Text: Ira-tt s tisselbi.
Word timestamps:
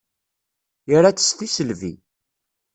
Ira-tt 0.93 1.21
s 1.21 1.29
tisselbi. 1.37 1.93